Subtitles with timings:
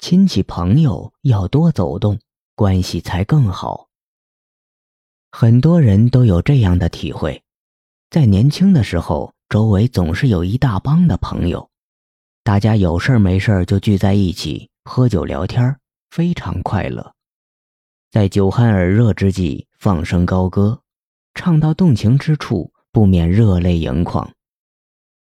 [0.00, 2.18] 亲戚朋友要多走动，
[2.54, 3.88] 关系才更好。
[5.30, 7.42] 很多人都有这样的体会，
[8.08, 11.68] 在年轻的时候，周围总是有一大帮的朋友，
[12.42, 15.78] 大家有事儿没事儿就聚在一起喝酒聊天，
[16.08, 17.14] 非常快乐。
[18.10, 20.80] 在酒酣耳热之际，放声高歌，
[21.34, 24.32] 唱到动情之处，不免热泪盈眶。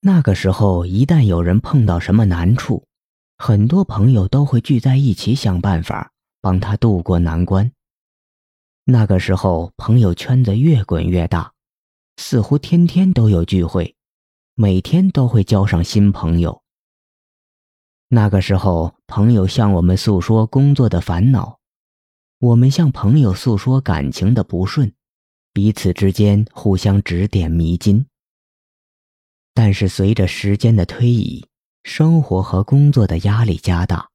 [0.00, 2.86] 那个时候，一旦有人碰到什么难处，
[3.36, 7.70] 很多朋友都会聚在一起想办法帮他渡过难关。
[8.84, 11.52] 那个时候，朋友圈子越滚越大，
[12.16, 13.96] 似乎天天都有聚会，
[14.54, 16.62] 每天都会交上新朋友。
[18.08, 21.58] 那个时候，朋友向我们诉说工作的烦恼，
[22.38, 24.92] 我们向朋友诉说感情的不顺，
[25.52, 28.06] 彼此之间互相指点迷津。
[29.54, 31.44] 但是，随着时间的推移，
[31.84, 34.08] 生活和工作的压力加大，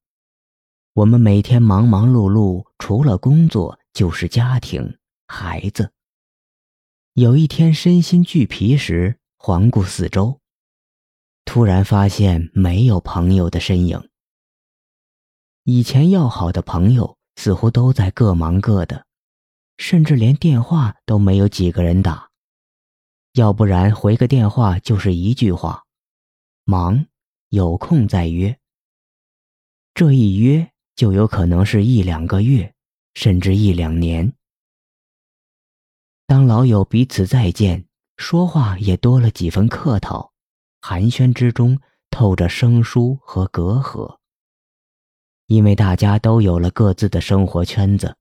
[0.93, 5.93] 我们每天忙忙碌碌，除了工作就是家庭、孩子。
[7.13, 10.39] 有一天身心俱疲时，环顾四周，
[11.45, 14.09] 突然发现没有朋友的身影。
[15.63, 19.05] 以前要好的朋友似乎都在各忙各的，
[19.77, 22.29] 甚至连电话都没有几个人打，
[23.33, 25.83] 要不然回个电话就是一句话
[26.65, 27.05] ：“忙。”
[27.49, 28.57] 有空再约。
[29.93, 32.73] 这一约就有可能是一两个月，
[33.15, 34.33] 甚至一两年。
[36.27, 37.85] 当老友彼此再见，
[38.17, 40.31] 说话也多了几分客套，
[40.79, 41.79] 寒暄之中
[42.11, 44.19] 透着生疏和隔阂。
[45.47, 48.15] 因为大家都有了各自的生活圈子，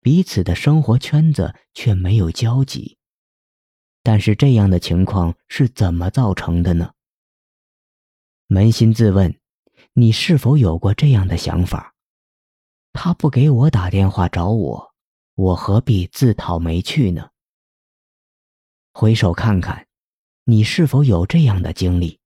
[0.00, 2.96] 彼此的生活圈子却没有交集。
[4.02, 6.92] 但是这样的情况是怎么造成的呢？
[8.48, 9.40] 扪心自问，
[9.94, 11.94] 你是否有过这样的想法？
[12.92, 14.94] 他不给我打电话找我，
[15.34, 17.30] 我何必自讨没趣呢？
[18.92, 19.88] 回首看看，
[20.44, 22.20] 你是否有这样的经历？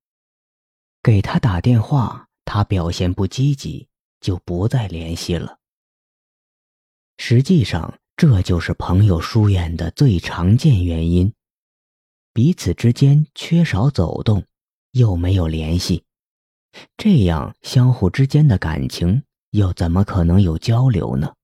[1.03, 3.88] 给他打电话，他表现不积极，
[4.20, 5.59] 就不再联系了。
[7.16, 11.32] 实际上，这就是朋友疏远的最常见原因：
[12.34, 14.44] 彼此之间缺少走动，
[14.91, 16.04] 又没有联系。
[16.97, 21.34] 这样，相互之间的感情又怎么可能有交流呢？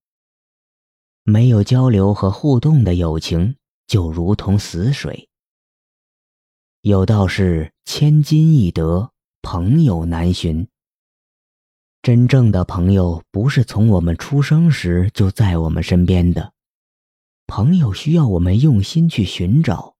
[1.25, 5.28] 没有交流和互动的友情，就如同死水。
[6.82, 9.10] 有道是“千金易得，
[9.42, 10.69] 朋友难寻”。
[12.00, 16.53] 真正的朋友不是从我们出生时就在我们身边的，
[17.48, 19.97] 朋友需要我们用心去寻找。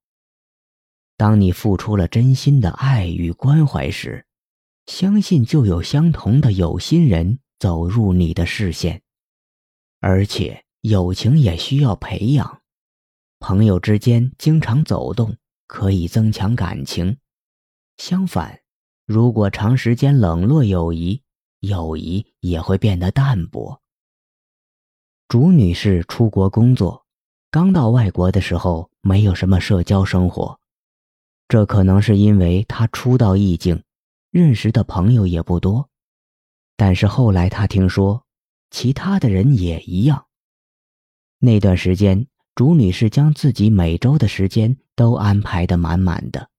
[1.17, 4.25] 当你付出了真心的爱与关怀时，
[4.87, 9.03] 相信就有相同的有心人走入你的视线，
[10.01, 12.63] 而且友情也需要培养。
[13.41, 15.37] 朋友之间经常走动，
[15.67, 17.17] 可以增强感情；
[17.97, 18.61] 相反，
[19.07, 21.21] 如果长时间冷落友谊，
[21.61, 23.83] 友谊也会变得淡薄。
[25.29, 27.05] 朱女士出国工作，
[27.51, 30.61] 刚到外国的时候没有什么社交生活，
[31.49, 33.83] 这可能是因为她初到异境。
[34.37, 35.89] 认识的朋友也不多，
[36.77, 38.27] 但是后来他听说，
[38.71, 40.27] 其他的人也一样。
[41.39, 46.51] 那段时间，朱女士将自己每周的时间都安排得满满的，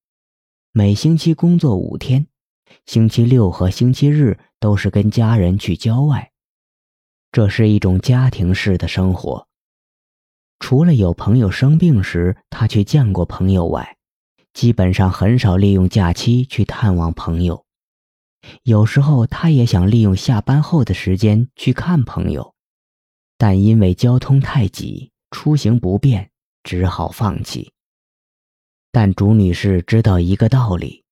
[0.72, 2.26] 每星期工作五天，
[2.84, 6.32] 星期六和星期日都是跟家人去郊外。
[7.30, 9.46] 这是一种家庭式的生活。
[10.58, 13.98] 除了有朋友生病时，她去见过朋友外，
[14.52, 17.64] 基本上很少利用假期去探望朋友。
[18.62, 22.54] 有时候，他也想利用下班后的时间去看朋友，
[23.36, 26.30] 但因为交通太挤，出行不便，
[26.62, 27.72] 只好放弃。
[28.90, 31.04] 但朱女士知道一个道理：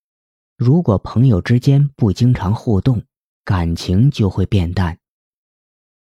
[0.56, 3.02] 如果朋友之间不经常互动，
[3.44, 4.98] 感情就会变淡。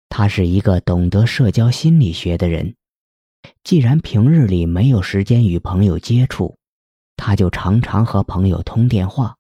[0.09, 2.77] 她是一个懂得社交心理学的人，
[3.65, 6.57] 既然平日里没有时间与朋友接触，
[7.17, 9.37] 她就常常和朋友通电话。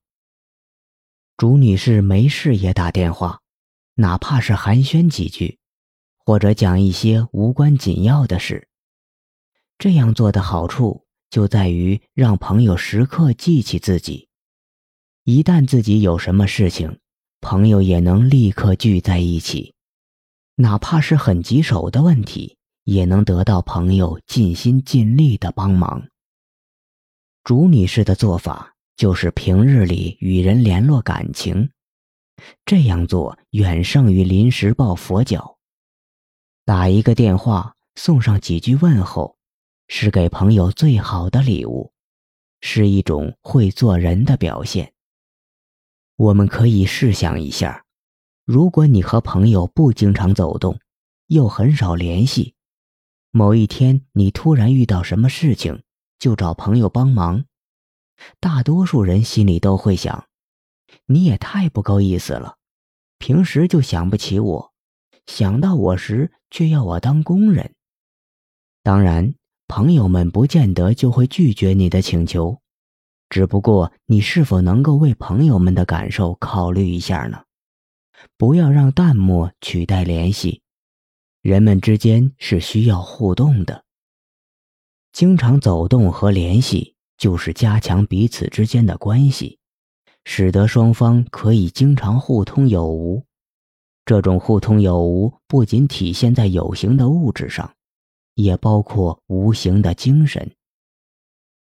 [1.42, 3.40] 朱女士没事也打电话，
[3.94, 5.58] 哪怕是寒暄几句，
[6.16, 8.68] 或者讲一些无关紧要的事。
[9.76, 14.28] 这样做的好处就在于让朋友时刻记起自己，
[15.24, 17.00] 一旦自己有什么事情，
[17.40, 19.74] 朋友也能立刻聚在一起，
[20.54, 26.06] 哪怕是很棘手的问题，也能得到朋友尽心尽力的帮忙。
[27.42, 28.71] 朱女士的做法。
[28.96, 31.70] 就是平日里与人联络感情，
[32.64, 35.58] 这样做远胜于临时抱佛脚。
[36.64, 39.36] 打一个电话，送上几句问候，
[39.88, 41.92] 是给朋友最好的礼物，
[42.60, 44.92] 是一种会做人的表现。
[46.16, 47.84] 我们可以试想一下，
[48.44, 50.78] 如果你和朋友不经常走动，
[51.26, 52.54] 又很少联系，
[53.30, 55.82] 某一天你突然遇到什么事情，
[56.18, 57.44] 就找朋友帮忙，
[58.40, 60.26] 大多数人心里都会想：
[61.06, 62.56] 你也太不够意思了，
[63.18, 64.72] 平时就想不起我，
[65.26, 67.74] 想到我时却要我当工人。
[68.82, 69.34] 当然，
[69.68, 72.60] 朋友们不见得就会拒绝你的请求。
[73.28, 77.44] 只不过，你是否能够为朋友们的感受考虑一下呢？
[78.36, 80.60] 不要让淡漠取代联系，
[81.40, 83.84] 人们之间是需要互动的。
[85.12, 86.91] 经常走动和联系，
[87.22, 89.56] 就是加强彼此之间的关系，
[90.24, 93.24] 使得双方可以经常互通有无。
[94.04, 97.72] 这种互通有无不仅体现在有形的物质上，
[98.34, 100.50] 也包括无形的精神。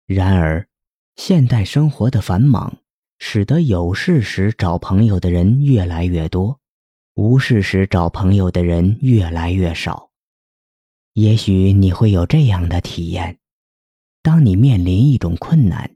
[0.07, 0.69] 然而，
[1.15, 2.77] 现代生活的繁忙，
[3.19, 6.61] 使得有事时找朋友的人越来越多，
[7.15, 10.11] 无事时找朋友的人越来越少。
[11.15, 13.39] 也许你会有这样的体验：
[14.27, 15.95] 当你面临一种困难，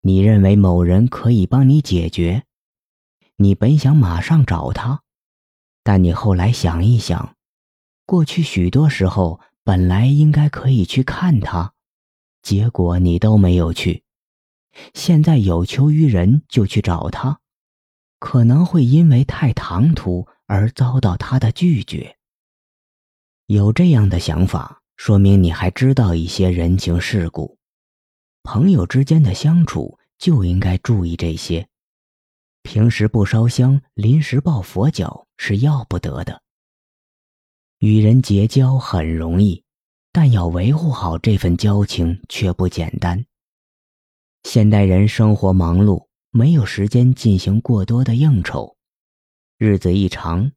[0.00, 2.44] 你认为某人可以帮你解决，
[3.36, 5.02] 你本想马上找他，
[5.82, 7.36] 但你后来想一想，
[8.06, 11.74] 过去许多时候本来应该可以去看他，
[12.40, 14.02] 结果你都没有去。
[14.94, 17.38] 现在有求于人就去找他，
[18.18, 22.16] 可能会因为太唐突而遭到他的拒绝。
[23.44, 27.57] 有这样的想法，说明你还知道一些人情世故。
[28.50, 31.68] 朋友之间的相处就应该注意这些。
[32.62, 36.40] 平时不烧香，临时抱佛脚是要不得的。
[37.80, 39.62] 与人结交很容易，
[40.12, 43.22] 但要维护好这份交情却不简单。
[44.44, 48.78] 现代人生活忙碌，没有时间进行过多的应酬，
[49.58, 50.50] 日子一长，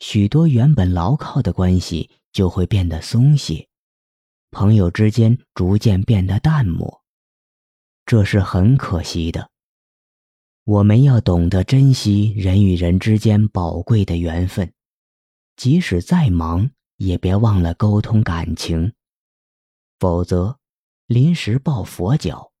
[0.00, 3.68] 许多原本牢靠的关系就会变得松懈，
[4.50, 7.04] 朋友之间逐渐变得淡漠，
[8.06, 9.50] 这是很可惜的。
[10.62, 14.72] 我们要懂得珍惜人与人之间宝贵的缘分，
[15.56, 18.92] 即使再忙，也别忘了沟通感情，
[19.98, 20.58] 否则，
[21.06, 22.52] 临时抱佛脚。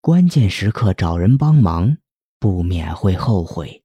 [0.00, 1.96] 关键时刻找人帮忙，
[2.40, 3.81] 不免会后悔。